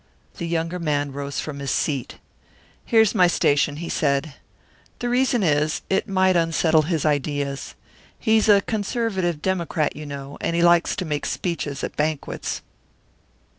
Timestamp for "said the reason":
3.87-5.43